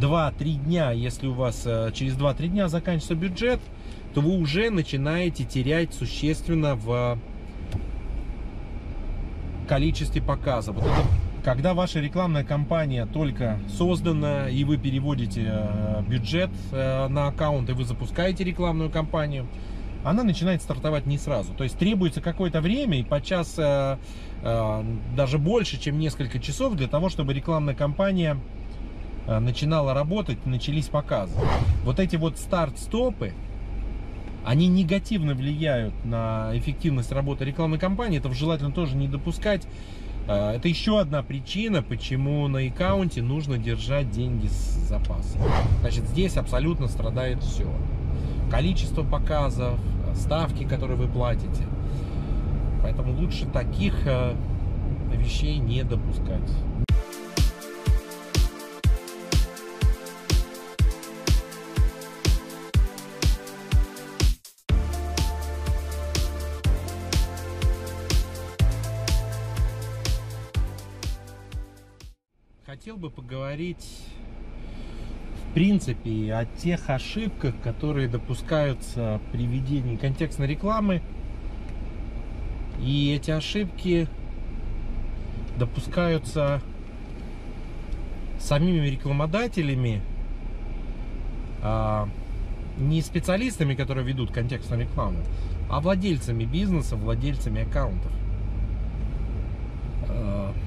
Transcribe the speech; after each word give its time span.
2-3 0.00 0.64
дня, 0.64 0.90
если 0.90 1.26
у 1.26 1.32
вас 1.32 1.62
э, 1.64 1.90
через 1.94 2.16
2-3 2.16 2.48
дня 2.48 2.68
заканчивается 2.68 3.14
бюджет, 3.14 3.60
то 4.14 4.20
вы 4.20 4.38
уже 4.38 4.70
начинаете 4.70 5.44
терять 5.44 5.94
существенно 5.94 6.74
в 6.74 7.18
количестве 9.68 10.22
показов. 10.22 10.76
Вот 10.76 10.84
это, 10.84 11.02
когда 11.44 11.74
ваша 11.74 12.00
рекламная 12.00 12.44
кампания 12.44 13.06
только 13.06 13.58
создана, 13.68 14.48
и 14.48 14.64
вы 14.64 14.76
переводите 14.76 15.46
э, 15.46 16.02
бюджет 16.06 16.50
э, 16.72 17.08
на 17.08 17.28
аккаунт, 17.28 17.70
и 17.70 17.72
вы 17.72 17.84
запускаете 17.84 18.44
рекламную 18.44 18.90
кампанию, 18.90 19.46
она 20.04 20.22
начинает 20.22 20.62
стартовать 20.62 21.06
не 21.06 21.18
сразу. 21.18 21.52
То 21.54 21.64
есть 21.64 21.78
требуется 21.78 22.20
какое-то 22.20 22.60
время, 22.60 23.00
и 23.00 23.02
подчас 23.02 23.56
даже 23.56 25.38
больше, 25.38 25.80
чем 25.80 25.98
несколько 25.98 26.38
часов, 26.38 26.76
для 26.76 26.86
того, 26.86 27.08
чтобы 27.08 27.34
рекламная 27.34 27.74
кампания 27.74 28.36
начинала 29.26 29.94
работать, 29.94 30.44
начались 30.46 30.86
показы. 30.86 31.36
Вот 31.84 32.00
эти 32.00 32.16
вот 32.16 32.38
старт-стопы, 32.38 33.32
они 34.44 34.68
негативно 34.68 35.34
влияют 35.34 35.92
на 36.04 36.50
эффективность 36.54 37.10
работы 37.10 37.44
рекламной 37.44 37.78
кампании. 37.78 38.18
Это 38.18 38.32
желательно 38.32 38.70
тоже 38.70 38.96
не 38.96 39.08
допускать. 39.08 39.66
Э, 40.28 40.52
это 40.54 40.68
еще 40.68 41.00
одна 41.00 41.22
причина, 41.22 41.82
почему 41.82 42.46
на 42.48 42.60
аккаунте 42.60 43.22
нужно 43.22 43.58
держать 43.58 44.10
деньги 44.10 44.46
с 44.46 44.88
запасом. 44.88 45.42
Значит, 45.80 46.04
здесь 46.04 46.36
абсолютно 46.36 46.86
страдает 46.86 47.42
все. 47.42 47.68
Количество 48.50 49.02
показов, 49.02 49.80
ставки, 50.14 50.64
которые 50.64 50.96
вы 50.96 51.08
платите. 51.08 51.64
Поэтому 52.82 53.12
лучше 53.12 53.46
таких 53.46 53.94
э, 54.06 54.34
вещей 55.12 55.58
не 55.58 55.82
допускать. 55.82 56.48
Хотел 72.96 73.10
бы 73.10 73.14
поговорить 73.14 74.06
в 75.50 75.52
принципе 75.52 76.32
о 76.32 76.46
тех 76.46 76.88
ошибках, 76.88 77.54
которые 77.62 78.08
допускаются 78.08 79.20
при 79.32 79.44
ведении 79.44 79.96
контекстной 79.96 80.46
рекламы. 80.46 81.02
И 82.80 83.12
эти 83.14 83.30
ошибки 83.30 84.08
допускаются 85.58 86.62
самими 88.40 88.86
рекламодателями, 88.86 90.00
а 91.62 92.08
не 92.78 93.02
специалистами, 93.02 93.74
которые 93.74 94.06
ведут 94.06 94.32
контекстную 94.32 94.84
рекламу, 94.84 95.18
а 95.68 95.82
владельцами 95.82 96.44
бизнеса, 96.44 96.96
владельцами 96.96 97.60
аккаунтов. 97.60 98.10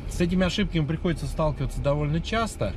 С 0.10 0.22
этими 0.22 0.46
ошибками 0.46 0.86
приходится 0.86 1.28
сталкиваться 1.28 1.82
довольно 1.82 2.20
часто. 2.20 2.74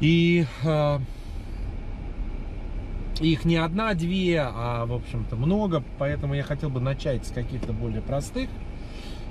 И 0.00 0.46
э, 0.62 0.98
их 3.20 3.44
не 3.44 3.56
одна-две, 3.56 4.40
а, 4.40 4.86
в 4.86 4.92
общем-то, 4.92 5.36
много. 5.36 5.82
Поэтому 5.98 6.34
я 6.34 6.42
хотел 6.42 6.70
бы 6.70 6.80
начать 6.80 7.26
с 7.26 7.30
каких-то 7.30 7.72
более 7.72 8.02
простых, 8.02 8.48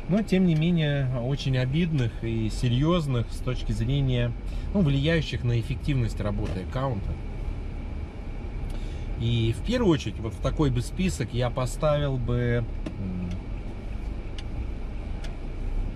но, 0.10 0.22
тем 0.22 0.46
не 0.46 0.56
менее, 0.56 1.10
очень 1.22 1.58
обидных 1.58 2.12
и 2.24 2.50
серьезных 2.50 3.32
с 3.32 3.38
точки 3.38 3.72
зрения, 3.72 4.32
ну, 4.74 4.82
влияющих 4.82 5.44
на 5.44 5.60
эффективность 5.60 6.20
работы 6.20 6.64
аккаунта. 6.70 7.12
И 9.20 9.54
в 9.58 9.66
первую 9.66 9.92
очередь, 9.92 10.20
вот 10.20 10.34
в 10.34 10.42
такой 10.42 10.70
бы 10.70 10.82
список 10.82 11.34
я 11.34 11.50
поставил 11.50 12.18
бы 12.18 12.64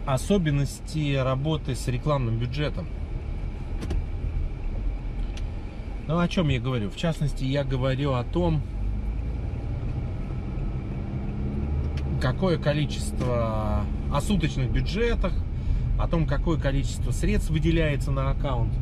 особенности 0.05 1.15
работы 1.15 1.75
с 1.75 1.87
рекламным 1.87 2.37
бюджетом. 2.37 2.87
Ну, 6.07 6.19
о 6.19 6.27
чем 6.27 6.49
я 6.49 6.59
говорю? 6.59 6.89
В 6.89 6.95
частности, 6.95 7.43
я 7.43 7.63
говорю 7.63 8.13
о 8.13 8.23
том, 8.23 8.61
какое 12.21 12.57
количество 12.57 13.83
о 14.11 14.21
суточных 14.21 14.69
бюджетах, 14.71 15.33
о 15.97 16.07
том, 16.07 16.25
какое 16.25 16.59
количество 16.59 17.11
средств 17.11 17.49
выделяется 17.49 18.11
на 18.11 18.29
аккаунт 18.29 18.73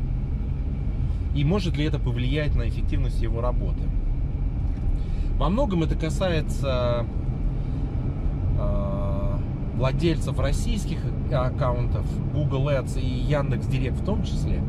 и 1.34 1.44
может 1.44 1.76
ли 1.76 1.84
это 1.84 1.98
повлиять 1.98 2.56
на 2.56 2.68
эффективность 2.68 3.22
его 3.22 3.40
работы. 3.40 3.82
Во 5.36 5.48
многом 5.48 5.84
это 5.84 5.94
касается 5.94 7.06
э, 8.58 8.89
владельцев 9.80 10.38
российских 10.38 10.98
аккаунтов 11.32 12.04
Google 12.34 12.68
Ads 12.68 13.00
и 13.00 13.06
Яндекс 13.06 13.66
Директ 13.66 13.96
в 13.96 14.04
том 14.04 14.22
числе. 14.22 14.62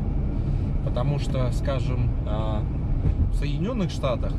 Потому 0.86 1.18
что, 1.18 1.52
скажем, 1.52 2.10
а, 2.26 2.62
в 3.30 3.36
Соединенных 3.36 3.90
Штатах 3.90 4.32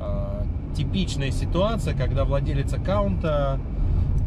а, 0.00 0.42
типичная 0.74 1.30
ситуация, 1.30 1.94
когда 1.94 2.24
владелец 2.24 2.72
аккаунта 2.72 3.60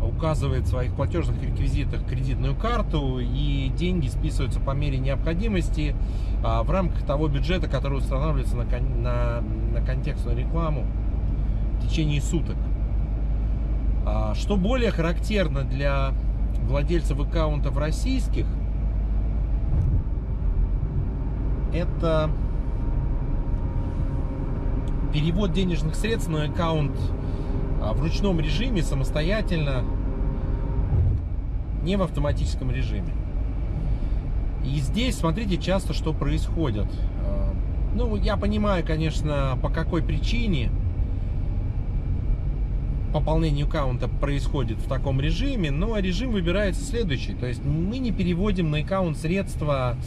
указывает 0.04 0.66
в 0.66 0.68
своих 0.68 0.94
платежных 0.94 1.42
реквизитах 1.42 2.06
кредитную 2.06 2.56
карту 2.56 3.18
и 3.20 3.72
деньги 3.76 4.08
списываются 4.10 4.60
по 4.60 4.72
мере 4.72 5.00
необходимости 5.00 5.96
а, 6.44 6.62
в 6.62 6.70
рамках 6.70 7.04
того 7.04 7.30
бюджета, 7.30 7.68
который 7.68 7.98
устанавливается 7.98 8.56
на, 8.56 8.64
на, 8.64 9.42
на 9.74 9.82
контекстную 9.84 10.38
рекламу 10.38 10.86
в 11.80 11.88
течение 11.88 12.22
суток. 12.22 12.58
Что 14.36 14.56
более 14.56 14.92
характерно 14.92 15.64
для 15.64 16.14
владельцев 16.68 17.20
аккаунтов 17.20 17.78
российских, 17.78 18.46
это 21.74 22.30
перевод 25.14 25.54
денежных 25.54 25.96
средств 25.96 26.30
на 26.30 26.44
аккаунт 26.44 26.96
а, 27.82 27.94
в 27.94 28.02
ручном 28.02 28.40
режиме 28.40 28.84
самостоятельно, 28.84 29.84
не 31.84 31.96
в 31.96 32.04
автоматическом 32.04 32.72
режиме. 32.72 33.14
И 34.66 34.80
здесь, 34.80 35.18
смотрите, 35.18 35.58
часто 35.58 35.94
что 35.94 36.14
происходит. 36.14 36.88
А, 37.26 37.54
ну, 37.96 38.16
я 38.16 38.38
понимаю, 38.38 38.86
конечно, 38.86 39.58
по 39.62 39.70
какой 39.70 40.04
причине 40.04 40.70
пополнение 43.14 43.66
аккаунта 43.66 44.08
происходит 44.08 44.78
в 44.78 44.88
таком 44.88 45.20
режиме, 45.22 45.72
но 45.72 45.98
режим 45.98 46.32
выбирается 46.32 46.84
следующий. 46.84 47.34
То 47.34 47.46
есть 47.46 47.64
мы 47.64 47.98
не 47.98 48.12
переводим 48.12 48.72
на 48.72 48.80
аккаунт 48.80 49.18
средства 49.18 49.98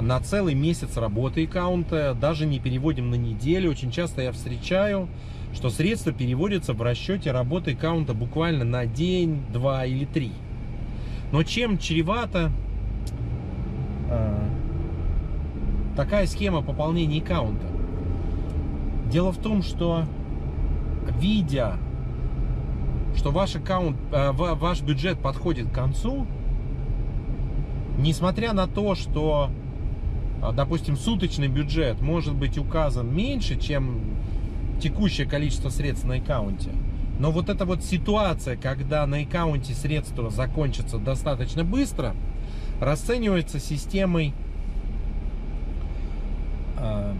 на 0.00 0.20
целый 0.20 0.54
месяц 0.54 0.96
работы 0.96 1.44
аккаунта, 1.44 2.16
даже 2.20 2.46
не 2.46 2.58
переводим 2.58 3.10
на 3.10 3.14
неделю. 3.14 3.70
Очень 3.70 3.90
часто 3.90 4.22
я 4.22 4.32
встречаю, 4.32 5.08
что 5.54 5.70
средства 5.70 6.12
переводятся 6.12 6.72
в 6.72 6.82
расчете 6.82 7.30
работы 7.30 7.72
аккаунта 7.72 8.12
буквально 8.12 8.64
на 8.64 8.86
день, 8.86 9.42
два 9.52 9.86
или 9.86 10.04
три. 10.04 10.32
Но 11.32 11.42
чем 11.42 11.78
чревата 11.78 12.50
э, 14.10 14.48
такая 15.96 16.26
схема 16.26 16.60
пополнения 16.62 17.20
аккаунта? 17.20 17.66
Дело 19.10 19.32
в 19.32 19.38
том, 19.38 19.62
что 19.62 20.04
видя, 21.20 21.78
что 23.16 23.30
ваш 23.30 23.56
аккаунт, 23.56 23.96
э, 24.12 24.32
ваш 24.32 24.82
бюджет 24.82 25.18
подходит 25.18 25.68
к 25.70 25.74
концу, 25.74 26.26
несмотря 27.98 28.52
на 28.52 28.66
то, 28.66 28.94
что 28.94 29.50
а, 30.44 30.52
допустим, 30.52 30.98
суточный 30.98 31.48
бюджет 31.48 32.02
может 32.02 32.34
быть 32.34 32.58
указан 32.58 33.14
меньше, 33.14 33.58
чем 33.58 34.00
текущее 34.78 35.26
количество 35.26 35.70
средств 35.70 36.04
на 36.04 36.16
аккаунте. 36.16 36.70
Но 37.18 37.30
вот 37.30 37.48
эта 37.48 37.64
вот 37.64 37.82
ситуация, 37.82 38.54
когда 38.56 39.06
на 39.06 39.20
аккаунте 39.20 39.72
средства 39.72 40.28
закончатся 40.28 40.98
достаточно 40.98 41.64
быстро, 41.64 42.14
расценивается 42.78 43.58
системой 43.58 44.34
э, 46.76 46.82
э, 46.82 47.14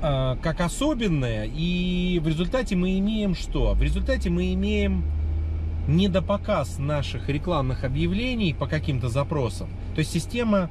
как 0.00 0.60
особенная. 0.60 1.48
И 1.52 2.20
в 2.22 2.28
результате 2.28 2.76
мы 2.76 2.98
имеем 2.98 3.34
что? 3.34 3.74
В 3.74 3.82
результате 3.82 4.30
мы 4.30 4.52
имеем 4.52 5.04
недопоказ 5.88 6.78
наших 6.78 7.28
рекламных 7.28 7.84
объявлений 7.84 8.54
по 8.54 8.66
каким-то 8.66 9.08
запросам. 9.08 9.68
То 9.94 10.00
есть 10.00 10.12
система, 10.12 10.70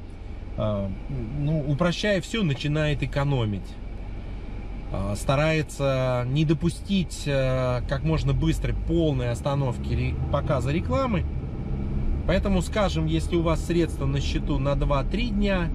а, 0.56 0.90
ну, 1.38 1.64
упрощая 1.66 2.20
все, 2.20 2.42
начинает 2.42 3.02
экономить. 3.02 3.66
А, 4.92 5.14
старается 5.16 6.24
не 6.28 6.44
допустить 6.44 7.24
как 7.24 8.02
можно 8.04 8.32
быстрой 8.32 8.74
полной 8.74 9.30
остановки 9.30 10.14
показа 10.30 10.70
рекламы. 10.70 11.24
Поэтому, 12.26 12.60
скажем, 12.60 13.06
если 13.06 13.36
у 13.36 13.42
вас 13.42 13.64
средства 13.64 14.04
на 14.06 14.20
счету 14.20 14.58
на 14.58 14.74
2-3 14.74 15.28
дня, 15.28 15.70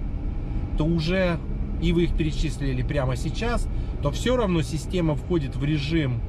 то 0.78 0.86
уже 0.86 1.40
и 1.82 1.92
вы 1.94 2.04
их 2.04 2.16
перечислили 2.16 2.82
прямо 2.84 3.16
сейчас, 3.16 3.68
то 4.02 4.12
все 4.12 4.36
равно 4.36 4.62
система 4.62 5.16
входит 5.16 5.56
в 5.56 5.64
режим 5.64 6.22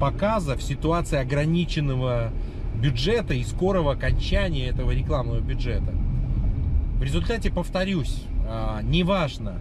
показа 0.00 0.56
в 0.56 0.62
ситуации 0.62 1.18
ограниченного 1.18 2.32
бюджета 2.74 3.34
и 3.34 3.44
скорого 3.44 3.92
окончания 3.92 4.66
этого 4.66 4.92
рекламного 4.92 5.40
бюджета. 5.40 5.92
В 6.98 7.02
результате, 7.02 7.50
повторюсь, 7.50 8.24
а, 8.46 8.80
неважно, 8.82 9.58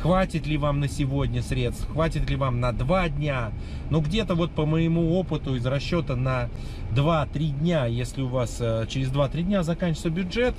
хватит 0.00 0.46
ли 0.46 0.56
вам 0.56 0.80
на 0.80 0.88
сегодня 0.88 1.42
средств, 1.42 1.88
хватит 1.90 2.28
ли 2.28 2.36
вам 2.36 2.60
на 2.60 2.72
два 2.72 3.08
дня, 3.08 3.52
но 3.90 4.00
где-то 4.00 4.34
вот 4.34 4.50
по 4.52 4.66
моему 4.66 5.18
опыту 5.18 5.56
из 5.56 5.66
расчета 5.66 6.16
на 6.16 6.48
2-3 6.92 7.58
дня, 7.58 7.86
если 7.86 8.22
у 8.22 8.28
вас 8.28 8.58
э, 8.60 8.86
через 8.88 9.10
2-3 9.10 9.42
дня 9.42 9.62
заканчивается 9.62 10.10
бюджет, 10.10 10.54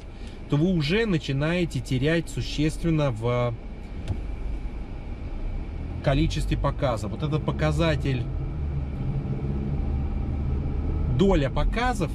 то 0.49 0.57
вы 0.57 0.73
уже 0.73 1.05
начинаете 1.05 1.79
терять 1.79 2.29
существенно 2.29 3.11
в 3.11 3.53
количестве 6.05 6.55
показов. 6.55 7.09
Вот 7.09 7.23
этот 7.23 7.43
показатель 7.43 8.21
доля 11.17 11.49
показов 11.49 12.11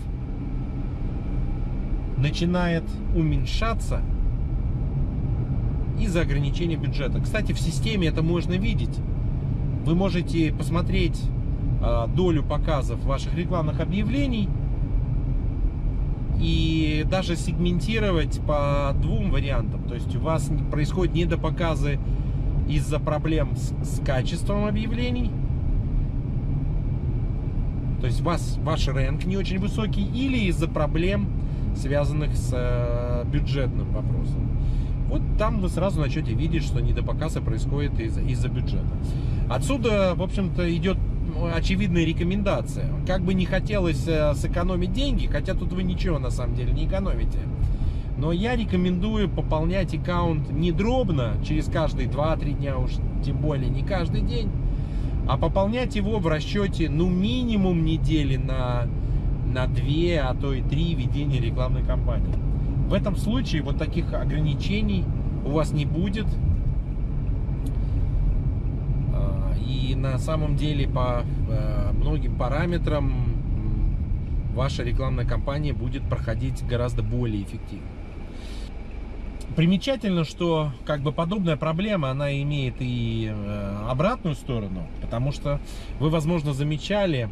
начинает 2.17 2.85
уменьшаться 3.17 4.01
из-за 5.99 6.21
ограничения 6.21 6.77
бюджета. 6.77 7.21
Кстати, 7.21 7.51
в 7.53 7.59
системе 7.59 8.07
это 8.07 8.23
можно 8.23 8.53
видеть. 8.53 8.97
Вы 9.85 9.97
можете 9.97 10.53
посмотреть 10.53 11.21
э, 11.83 12.07
долю 12.15 12.45
показов 12.45 13.03
ваших 13.05 13.35
рекламных 13.35 13.81
объявлений 13.81 14.49
и 16.41 17.05
даже 17.11 17.35
сегментировать 17.35 18.41
по 18.47 18.95
двум 19.03 19.33
вариантам. 19.33 19.83
То 19.89 19.95
есть 19.97 20.15
у 20.15 20.21
вас 20.21 20.49
происходят 20.71 21.13
недопоказы 21.13 21.99
из-за 22.70 22.99
проблем 22.99 23.56
с, 23.56 23.72
с 23.82 24.05
качеством 24.05 24.67
объявлений, 24.67 25.31
то 28.00 28.06
есть 28.06 28.20
вас, 28.22 28.58
ваш 28.62 28.88
рэнк 28.88 29.25
не 29.26 29.37
очень 29.37 29.58
высокий, 29.58 30.02
или 30.02 30.38
из-за 30.49 30.69
проблем, 30.69 31.28
связанных 31.76 32.34
с 32.34 32.50
э, 32.52 33.25
бюджетным 33.31 33.90
вопросом. 33.93 34.49
Вот 35.08 35.22
там 35.38 35.61
вы 35.61 35.69
сразу 35.69 36.00
начнете 36.00 36.32
видеть, 36.32 36.64
что 36.64 36.81
недопоказы 36.81 37.40
происходит 37.40 37.99
из-за 38.00 38.22
из 38.22 38.44
бюджета. 38.46 38.96
Отсюда, 39.50 40.14
в 40.14 40.22
общем-то, 40.22 40.75
идет 40.75 40.96
очевидная 41.55 42.05
рекомендация. 42.05 42.90
Как 43.06 43.22
бы 43.22 43.34
не 43.34 43.44
хотелось 43.44 44.06
э, 44.06 44.34
сэкономить 44.34 44.93
деньги, 44.93 45.26
хотя 45.26 45.55
тут 45.55 45.72
вы 45.72 45.82
ничего 45.82 46.19
на 46.19 46.31
самом 46.31 46.55
деле 46.55 46.72
не 46.72 46.87
экономите. 46.87 47.38
Но 48.20 48.32
я 48.32 48.55
рекомендую 48.55 49.31
пополнять 49.31 49.94
аккаунт 49.94 50.50
не 50.50 50.72
дробно, 50.72 51.37
через 51.43 51.70
каждые 51.70 52.06
2-3 52.06 52.52
дня 52.52 52.76
уж, 52.76 52.90
тем 53.25 53.38
более 53.38 53.70
не 53.70 53.82
каждый 53.82 54.20
день, 54.20 54.50
а 55.26 55.38
пополнять 55.38 55.96
его 55.96 56.19
в 56.19 56.26
расчете, 56.26 56.90
ну, 56.90 57.08
минимум 57.08 57.82
недели 57.82 58.37
на, 58.37 58.87
на 59.46 59.67
2, 59.67 59.84
а 60.22 60.37
то 60.38 60.52
и 60.52 60.61
3 60.61 60.94
ведения 60.96 61.40
рекламной 61.40 61.82
кампании. 61.82 62.34
В 62.88 62.93
этом 62.93 63.17
случае 63.17 63.62
вот 63.62 63.78
таких 63.78 64.12
ограничений 64.12 65.06
у 65.46 65.52
вас 65.52 65.72
не 65.72 65.87
будет. 65.87 66.26
А, 69.14 69.55
и 69.67 69.94
на 69.94 70.19
самом 70.19 70.56
деле 70.56 70.87
по 70.87 71.22
э, 71.49 71.93
многим 71.94 72.37
параметрам 72.37 73.11
ваша 74.55 74.82
рекламная 74.82 75.25
кампания 75.25 75.72
будет 75.72 76.02
проходить 76.02 76.62
гораздо 76.67 77.02
более 77.02 77.43
эффективно. 77.43 77.87
Примечательно, 79.61 80.25
что 80.25 80.73
как 80.87 81.03
бы 81.03 81.12
подобная 81.12 81.59
проблема, 81.59 82.09
она 82.09 82.33
имеет 82.41 82.77
и 82.79 83.31
э, 83.31 83.87
обратную 83.91 84.35
сторону, 84.35 84.87
потому 85.03 85.33
что 85.33 85.61
вы, 85.99 86.09
возможно, 86.09 86.55
замечали, 86.55 87.29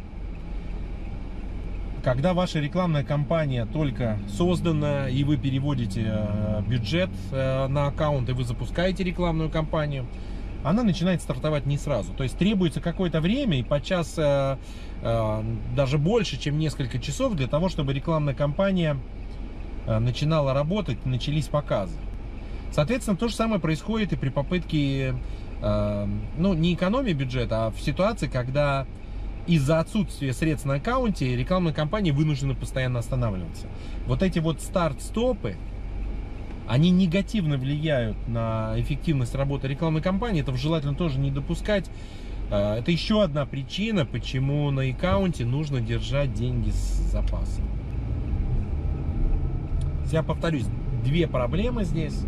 когда 2.03 2.35
ваша 2.35 2.59
рекламная 2.59 3.03
кампания 3.03 3.65
только 3.65 4.19
создана, 4.27 5.09
и 5.09 5.23
вы 5.23 5.37
переводите 5.37 6.03
э, 6.05 6.61
бюджет 6.67 7.09
э, 7.31 7.65
на 7.65 7.87
аккаунт, 7.87 8.29
и 8.29 8.33
вы 8.33 8.43
запускаете 8.43 9.03
рекламную 9.03 9.49
кампанию, 9.49 10.05
она 10.63 10.83
начинает 10.83 11.23
стартовать 11.23 11.65
не 11.65 11.79
сразу. 11.79 12.13
То 12.13 12.21
есть 12.21 12.37
требуется 12.37 12.79
какое-то 12.79 13.21
время, 13.21 13.57
и 13.57 13.63
подчас 13.63 14.19
даже 15.01 15.97
больше, 15.97 16.39
чем 16.39 16.59
несколько 16.59 16.99
часов, 16.99 17.33
для 17.33 17.47
того, 17.47 17.69
чтобы 17.69 17.91
рекламная 17.91 18.35
кампания 18.35 18.97
начинала 19.87 20.53
работать, 20.53 21.07
начались 21.07 21.47
показы. 21.47 21.97
Соответственно, 22.71 23.17
то 23.17 23.27
же 23.27 23.35
самое 23.35 23.59
происходит 23.59 24.13
и 24.13 24.15
при 24.15 24.29
попытке, 24.29 25.15
э, 25.61 26.07
ну, 26.37 26.53
не 26.53 26.73
экономии 26.73 27.13
бюджета, 27.13 27.67
а 27.67 27.71
в 27.71 27.79
ситуации, 27.81 28.27
когда 28.27 28.85
из-за 29.47 29.79
отсутствия 29.79 30.33
средств 30.33 30.67
на 30.67 30.75
аккаунте 30.75 31.35
рекламные 31.35 31.73
кампании 31.73 32.11
вынуждены 32.11 32.53
постоянно 32.53 32.99
останавливаться. 32.99 33.67
Вот 34.05 34.21
эти 34.21 34.39
вот 34.39 34.61
старт-стопы, 34.61 35.55
они 36.67 36.91
негативно 36.91 37.57
влияют 37.57 38.15
на 38.27 38.75
эффективность 38.77 39.33
работы 39.33 39.67
рекламной 39.67 40.01
кампании. 40.01 40.41
Это 40.41 40.55
желательно 40.55 40.93
тоже 40.93 41.17
не 41.17 41.31
допускать. 41.31 41.89
Э, 42.51 42.75
это 42.77 42.91
еще 42.91 43.23
одна 43.23 43.47
причина, 43.47 44.05
почему 44.05 44.69
на 44.69 44.83
аккаунте 44.87 45.45
нужно 45.45 45.81
держать 45.81 46.33
деньги 46.33 46.69
с 46.69 47.11
запасом. 47.11 47.65
Я 50.11 50.21
повторюсь, 50.23 50.65
две 51.03 51.27
проблемы 51.27 51.83
здесь. 51.83 52.21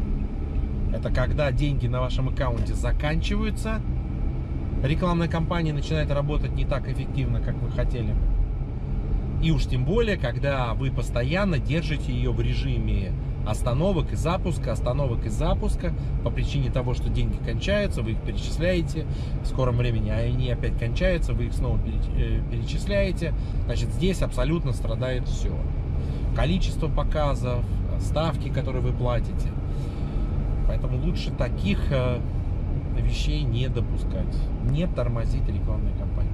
Это 0.94 1.10
когда 1.10 1.52
деньги 1.52 1.88
на 1.88 2.02
вашем 2.02 2.30
аккаунте 2.30 2.74
заканчиваются, 2.74 3.82
рекламная 4.84 5.28
кампания 5.28 5.74
начинает 5.74 6.12
работать 6.12 6.54
не 6.54 6.66
так 6.66 6.88
эффективно, 6.90 7.40
как 7.42 7.56
вы 7.56 7.72
хотели. 7.72 8.16
И 9.42 9.52
уж 9.52 9.66
тем 9.66 9.86
более, 9.86 10.18
когда 10.18 10.74
вы 10.74 10.92
постоянно 10.92 11.58
держите 11.58 12.12
ее 12.12 12.32
в 12.32 12.40
режиме 12.40 13.12
остановок 13.46 14.14
и 14.14 14.16
запуска, 14.16 14.72
остановок 14.72 15.26
и 15.26 15.30
запуска, 15.30 15.94
по 16.24 16.30
причине 16.30 16.70
того, 16.70 16.94
что 16.94 17.10
деньги 17.10 17.38
кончаются, 17.44 18.04
вы 18.04 18.12
их 18.12 18.22
перечисляете, 18.22 19.06
в 19.44 19.48
скором 19.48 19.78
времени 19.78 20.12
они 20.12 20.52
опять 20.52 20.78
кончаются, 20.78 21.34
вы 21.34 21.46
их 21.46 21.54
снова 21.54 21.80
э, 22.16 22.42
перечисляете. 22.52 23.34
Значит, 23.66 23.90
здесь 23.90 24.22
абсолютно 24.22 24.74
страдает 24.74 25.28
все. 25.28 25.56
Количество 26.36 26.88
показов, 26.88 27.66
ставки, 28.00 28.50
которые 28.50 28.84
вы 28.84 28.94
платите. 28.94 29.50
Поэтому 30.72 31.06
лучше 31.06 31.32
таких 31.32 31.80
э, 31.92 32.22
вещей 32.96 33.42
не 33.44 33.68
допускать, 33.68 34.34
не 34.70 34.88
тормозить 34.88 35.46
рекламные 35.46 35.94
кампании. 35.98 36.32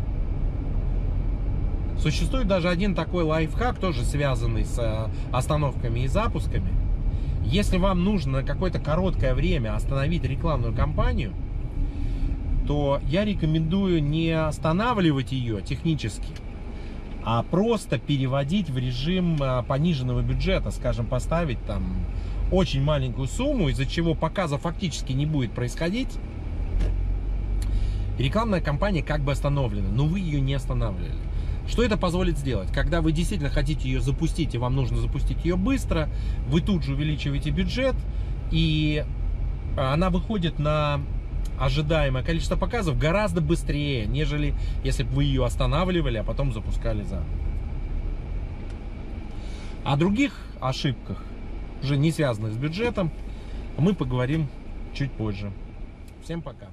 Существует 1.97 2.47
даже 2.47 2.69
один 2.69 2.93
такой 2.93 3.23
лайфхак, 3.23 3.79
тоже 3.79 4.03
связанный 4.03 4.63
с 4.63 4.77
э, 4.77 5.07
остановками 5.35 6.01
и 6.01 6.07
запусками. 6.07 6.69
Если 7.45 7.79
вам 7.79 8.03
нужно 8.03 8.41
на 8.41 8.43
какое-то 8.43 8.77
короткое 8.77 9.33
время 9.33 9.75
остановить 9.75 10.23
рекламную 10.23 10.75
кампанию, 10.75 11.33
то 12.67 13.01
я 13.07 13.25
рекомендую 13.25 14.03
не 14.03 14.29
останавливать 14.33 15.31
ее 15.31 15.63
технически, 15.63 16.29
а 17.25 17.41
просто 17.41 17.97
переводить 17.97 18.69
в 18.69 18.77
режим 18.77 19.41
э, 19.41 19.63
пониженного 19.63 20.21
бюджета, 20.21 20.69
скажем, 20.69 21.07
поставить 21.07 21.65
там 21.65 22.05
очень 22.51 22.81
маленькую 22.81 23.27
сумму, 23.27 23.69
из-за 23.69 23.85
чего 23.85 24.13
показа 24.13 24.57
фактически 24.57 25.11
не 25.13 25.25
будет 25.25 25.51
происходить. 25.51 26.09
рекламная 28.17 28.61
кампания 28.61 29.03
как 29.03 29.21
бы 29.21 29.31
остановлена, 29.31 29.89
но 29.89 30.05
вы 30.05 30.19
ее 30.19 30.41
не 30.41 30.53
останавливали. 30.53 31.13
Что 31.67 31.83
это 31.83 31.97
позволит 31.97 32.37
сделать? 32.37 32.71
Когда 32.71 33.01
вы 33.01 33.11
действительно 33.11 33.49
хотите 33.49 33.89
ее 33.89 33.99
запустить, 33.99 34.55
и 34.55 34.57
вам 34.57 34.75
нужно 34.75 34.97
запустить 34.97 35.43
ее 35.43 35.57
быстро, 35.57 36.09
вы 36.47 36.61
тут 36.61 36.83
же 36.83 36.93
увеличиваете 36.93 37.49
бюджет, 37.49 37.95
и 38.51 39.05
она 39.77 40.09
выходит 40.09 40.59
на 40.59 41.01
ожидаемое 41.59 42.23
количество 42.23 42.55
показов 42.55 42.97
гораздо 42.97 43.41
быстрее, 43.41 44.05
нежели 44.05 44.53
если 44.83 45.03
бы 45.03 45.09
вы 45.11 45.23
ее 45.25 45.45
останавливали, 45.45 46.17
а 46.17 46.23
потом 46.23 46.53
запускали 46.53 47.03
заново. 47.03 47.27
О 49.83 49.95
других 49.95 50.33
ошибках 50.61 51.21
уже 51.81 51.97
не 51.97 52.11
связанных 52.11 52.53
с 52.53 52.57
бюджетом, 52.57 53.11
мы 53.77 53.93
поговорим 53.93 54.47
чуть 54.93 55.11
позже. 55.11 55.51
Всем 56.23 56.41
пока. 56.41 56.67